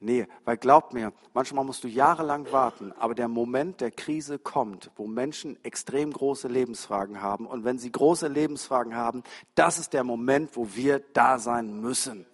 [0.00, 0.28] Nähe.
[0.44, 5.06] Weil glaub mir, manchmal musst du jahrelang warten, aber der Moment der Krise kommt, wo
[5.06, 7.46] Menschen extrem große Lebensfragen haben.
[7.46, 12.26] Und wenn sie große Lebensfragen haben, das ist der Moment, wo wir da sein müssen.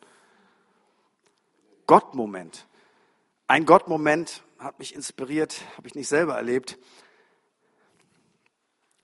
[1.87, 2.67] Gottmoment.
[3.47, 6.79] Ein Gottmoment hat mich inspiriert, habe ich nicht selber erlebt.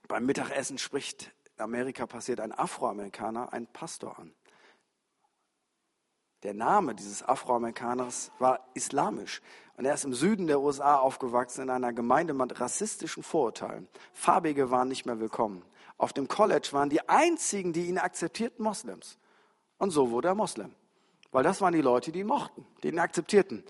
[0.09, 4.33] Beim Mittagessen spricht in Amerika passiert ein Afroamerikaner einen Pastor an.
[6.42, 9.42] Der Name dieses Afroamerikaners war islamisch.
[9.76, 13.88] Und er ist im Süden der USA aufgewachsen in einer Gemeinde mit rassistischen Vorurteilen.
[14.14, 15.62] Farbige waren nicht mehr willkommen.
[15.98, 19.18] Auf dem College waren die einzigen, die ihn akzeptierten, Moslems.
[19.76, 20.74] Und so wurde er Moslem.
[21.31, 23.62] Weil das waren die Leute, die ihn mochten, die ihn akzeptierten.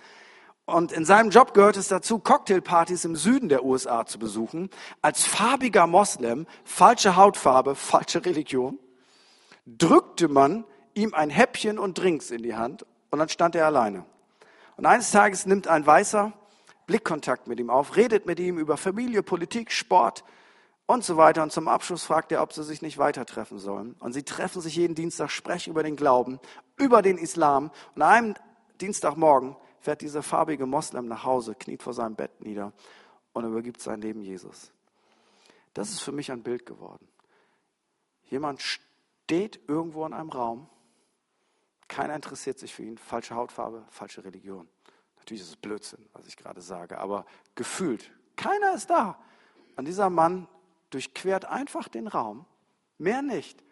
[0.64, 4.70] Und in seinem Job gehört es dazu, Cocktailpartys im Süden der USA zu besuchen.
[5.02, 8.78] Als farbiger Moslem, falsche Hautfarbe, falsche Religion,
[9.66, 14.05] drückte man ihm ein Häppchen und Drinks in die Hand und dann stand er alleine.
[14.76, 16.33] Und eines Tages nimmt ein Weißer
[16.87, 20.24] Blickkontakt mit ihm auf, redet mit ihm über Familie, Politik, Sport
[20.87, 21.42] und so weiter.
[21.44, 23.94] Und zum Abschluss fragt er, ob sie sich nicht weiter treffen sollen.
[24.00, 26.40] Und sie treffen sich jeden Dienstag, sprechen über den Glauben,
[26.76, 27.70] über den Islam.
[27.94, 28.35] Und an einem
[28.81, 32.72] Dienstagmorgen fährt dieser farbige Moslem nach Hause, kniet vor seinem Bett nieder
[33.33, 34.72] und übergibt sein Leben Jesus.
[35.74, 37.07] Das ist für mich ein Bild geworden.
[38.24, 40.68] Jemand steht irgendwo in einem Raum,
[41.90, 44.68] keiner interessiert sich für ihn, falsche Hautfarbe, falsche Religion.
[45.18, 47.26] Natürlich ist es Blödsinn, was ich gerade sage, aber
[47.57, 49.18] gefühlt, keiner ist da.
[49.76, 50.48] Und dieser Mann
[50.90, 52.46] durchquert einfach den Raum,
[52.96, 53.62] mehr nicht,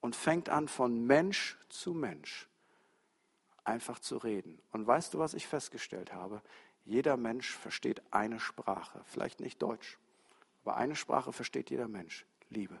[0.00, 2.48] und fängt an von Mensch zu Mensch
[3.62, 4.60] einfach zu reden.
[4.72, 6.42] Und weißt du, was ich festgestellt habe?
[6.84, 9.98] Jeder Mensch versteht eine Sprache, vielleicht nicht Deutsch,
[10.64, 12.78] aber eine Sprache versteht jeder Mensch, Liebe.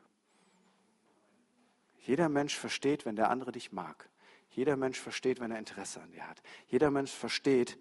[2.00, 4.10] Jeder Mensch versteht, wenn der andere dich mag.
[4.54, 6.40] Jeder Mensch versteht, wenn er Interesse an dir hat.
[6.68, 7.76] Jeder Mensch versteht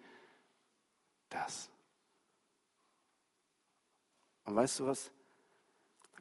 [1.29, 1.69] das.
[4.45, 5.11] Und weißt du was?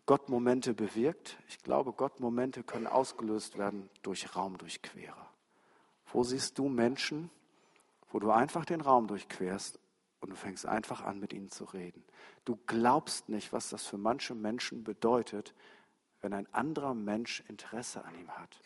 [0.05, 1.39] Gott Momente bewirkt.
[1.49, 5.31] Ich glaube, Gott Momente können ausgelöst werden durch Raumdurchquerer.
[6.13, 7.31] Wo siehst du Menschen,
[8.11, 9.79] wo du einfach den Raum durchquerst
[10.21, 12.05] und du fängst einfach an, mit ihnen zu reden?
[12.45, 15.55] Du glaubst nicht, was das für manche Menschen bedeutet,
[16.21, 18.61] wenn ein anderer Mensch Interesse an ihm hat.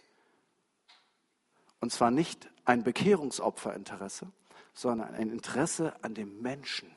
[1.86, 4.32] Und zwar nicht ein Bekehrungsopferinteresse,
[4.74, 6.90] sondern ein Interesse an dem Menschen.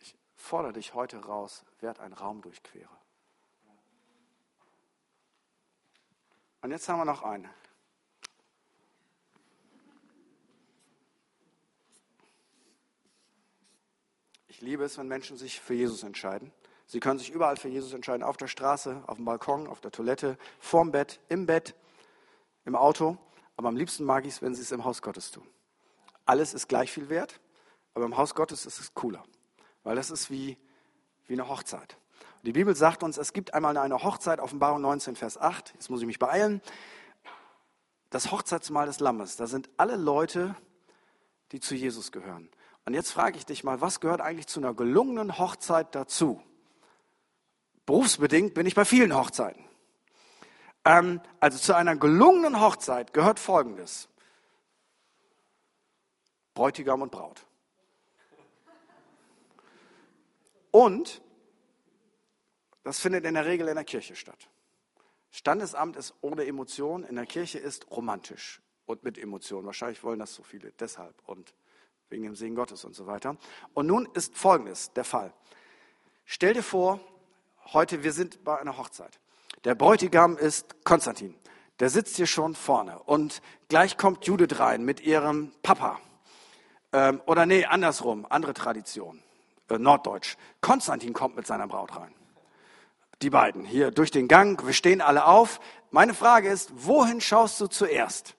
[0.00, 2.98] Ich fordere dich heute raus, werd ein Raumdurchquerer.
[6.62, 7.50] Und jetzt haben wir noch einen.
[14.48, 16.50] Ich liebe es, wenn Menschen sich für Jesus entscheiden.
[16.92, 19.90] Sie können sich überall für Jesus entscheiden, auf der Straße, auf dem Balkon, auf der
[19.90, 21.74] Toilette, vorm Bett, im Bett,
[22.66, 23.16] im Auto.
[23.56, 25.46] Aber am liebsten mag ich es, wenn sie es im Haus Gottes tun.
[26.26, 27.40] Alles ist gleich viel wert,
[27.94, 29.24] aber im Haus Gottes ist es cooler,
[29.84, 30.58] weil das ist wie,
[31.28, 31.96] wie eine Hochzeit.
[32.42, 35.72] Die Bibel sagt uns, es gibt einmal eine Hochzeit, Offenbarung 19, Vers 8.
[35.72, 36.60] Jetzt muss ich mich beeilen.
[38.10, 39.36] Das Hochzeitsmahl des Lammes.
[39.36, 40.56] Da sind alle Leute,
[41.52, 42.50] die zu Jesus gehören.
[42.84, 46.42] Und jetzt frage ich dich mal, was gehört eigentlich zu einer gelungenen Hochzeit dazu?
[47.86, 49.64] Berufsbedingt bin ich bei vielen Hochzeiten.
[50.84, 54.08] Ähm, also zu einer gelungenen Hochzeit gehört Folgendes.
[56.54, 57.46] Bräutigam und Braut.
[60.70, 61.22] Und
[62.84, 64.48] das findet in der Regel in der Kirche statt.
[65.30, 69.64] Standesamt ist ohne Emotion, in der Kirche ist romantisch und mit Emotion.
[69.64, 71.54] Wahrscheinlich wollen das so viele deshalb und
[72.10, 73.36] wegen dem Segen Gottes und so weiter.
[73.72, 75.32] Und nun ist Folgendes der Fall.
[76.24, 77.00] Stell dir vor,
[77.72, 79.20] heute, wir sind bei einer Hochzeit.
[79.64, 81.34] Der Bräutigam ist Konstantin.
[81.80, 86.00] Der sitzt hier schon vorne und gleich kommt Judith rein mit ihrem Papa.
[86.92, 89.22] Ähm, oder nee, andersrum, andere Tradition,
[89.68, 90.36] äh, Norddeutsch.
[90.60, 92.14] Konstantin kommt mit seiner Braut rein
[93.22, 94.64] die beiden hier durch den Gang.
[94.66, 95.60] Wir stehen alle auf.
[95.90, 98.34] Meine Frage ist, wohin schaust du zuerst?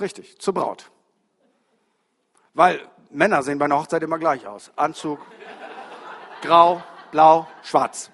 [0.00, 0.90] Richtig, zur Braut.
[2.52, 2.80] Weil
[3.14, 4.72] Männer sehen bei einer Hochzeit immer gleich aus.
[4.74, 5.20] Anzug,
[6.42, 8.10] grau, blau, schwarz.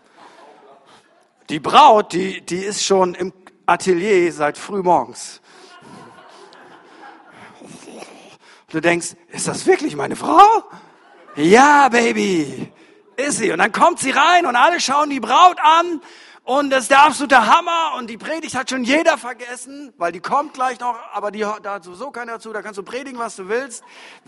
[1.48, 3.32] Die Braut, die, die ist schon im
[3.64, 5.40] Atelier seit früh morgens.
[8.68, 10.64] Du denkst, ist das wirklich meine Frau?
[11.34, 12.70] Ja, Baby
[13.16, 13.50] ist sie.
[13.52, 16.02] Und dann kommt sie rein und alle schauen die Braut an
[16.50, 20.18] und das ist der absolute Hammer und die Predigt hat schon jeder vergessen, weil die
[20.18, 23.48] kommt gleich noch, aber die, da sowieso keiner dazu, da kannst du predigen, was du
[23.48, 23.84] willst.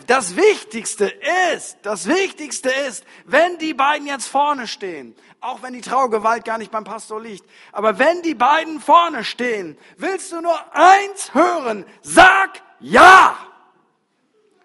[0.07, 1.13] Das Wichtigste
[1.53, 6.59] ist, das Wichtigste ist, wenn die beiden jetzt vorne stehen, auch wenn die Traugewalt gar
[6.59, 11.85] nicht beim Pastor liegt, aber wenn die beiden vorne stehen, willst du nur eins hören,
[12.03, 13.37] sag ja!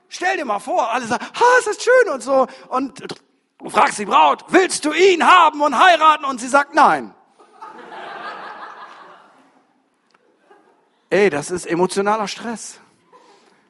[0.10, 3.18] Stell dir mal vor, alle sagen, ha, ist das schön und so und
[3.60, 6.26] Du fragst die Braut, willst du ihn haben und heiraten?
[6.26, 7.16] Und sie sagt nein.
[11.10, 12.80] Ey, das ist emotionaler Stress.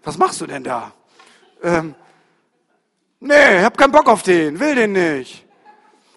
[0.04, 0.92] Was machst du denn da?
[1.62, 1.94] Ähm,
[3.20, 5.48] nee, hab keinen Bock auf den, will den nicht.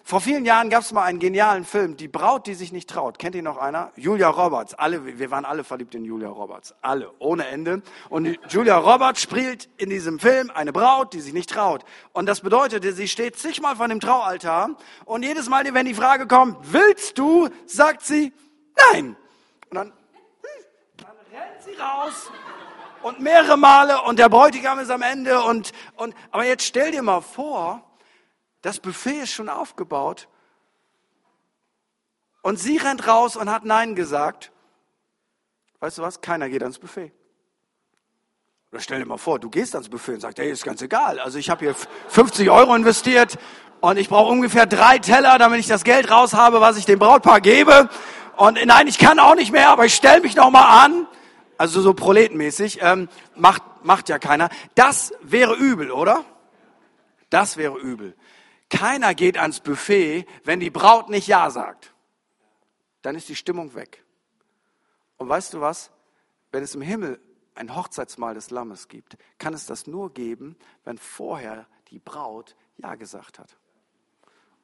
[0.03, 3.17] Vor vielen Jahren gab es mal einen genialen Film, Die Braut, die sich nicht traut.
[3.17, 3.91] Kennt ihr noch einer?
[3.95, 4.73] Julia Roberts.
[4.73, 6.73] Alle, wir waren alle verliebt in Julia Roberts.
[6.81, 7.81] Alle, ohne Ende.
[8.09, 11.85] Und Julia Roberts spielt in diesem Film eine Braut, die sich nicht traut.
[12.11, 14.71] Und das bedeutete, sie steht zigmal vor dem Traualtar
[15.05, 18.33] und jedes Mal, wenn die Frage kommt, willst du, sagt sie,
[18.91, 19.15] nein.
[19.69, 19.93] Und dann,
[21.81, 22.31] raus
[23.01, 27.01] und mehrere Male und der Bräutigam ist am Ende und, und, aber jetzt stell dir
[27.01, 27.83] mal vor,
[28.61, 30.27] das Buffet ist schon aufgebaut.
[32.43, 34.51] Und sie rennt raus und hat Nein gesagt.
[35.79, 36.21] Weißt du was?
[36.21, 37.11] Keiner geht ans Buffet.
[38.71, 41.19] Oder stell dir mal vor, du gehst ans Buffet und sagst, hey, ist ganz egal.
[41.19, 41.75] Also ich habe hier
[42.07, 43.37] 50 Euro investiert
[43.79, 46.99] und ich brauche ungefähr drei Teller, damit ich das Geld raus habe, was ich dem
[46.99, 47.89] Brautpaar gebe.
[48.37, 51.07] Und nein, ich kann auch nicht mehr, aber ich stelle mich noch mal an.
[51.61, 52.79] Also so proletenmäßig.
[52.81, 54.49] Ähm, macht, macht ja keiner.
[54.73, 56.25] Das wäre übel, oder?
[57.29, 58.15] Das wäre übel.
[58.71, 61.93] Keiner geht ans Buffet, wenn die Braut nicht Ja sagt.
[63.03, 64.03] Dann ist die Stimmung weg.
[65.17, 65.91] Und weißt du was?
[66.51, 67.21] Wenn es im Himmel
[67.53, 72.95] ein Hochzeitsmahl des Lammes gibt, kann es das nur geben, wenn vorher die Braut Ja
[72.95, 73.55] gesagt hat.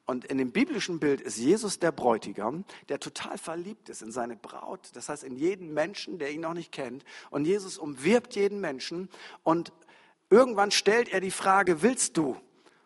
[0.08, 4.36] Und in dem biblischen Bild ist Jesus der Bräutigam, der total verliebt ist in seine
[4.36, 7.04] Braut, das heißt in jeden Menschen, der ihn noch nicht kennt.
[7.28, 9.10] Und Jesus umwirbt jeden Menschen
[9.42, 9.70] und
[10.30, 12.40] irgendwann stellt er die Frage, willst du?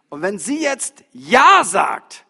[0.08, 2.26] Und wenn sie jetzt Ja sagt,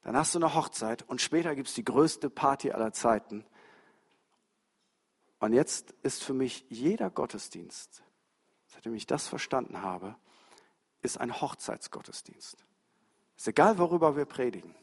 [0.00, 3.44] dann hast du eine Hochzeit und später gibt es die größte Party aller Zeiten.
[5.38, 8.04] Und jetzt ist für mich jeder Gottesdienst,
[8.68, 10.16] seitdem ich das verstanden habe,
[11.02, 12.64] ist ein Hochzeitsgottesdienst.
[13.36, 14.74] Ist egal, worüber wir predigen.